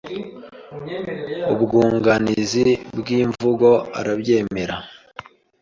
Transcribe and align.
Ubwunganizi 1.53 2.65
bw’imivugo 2.99 3.69
arabyemera 3.99 4.75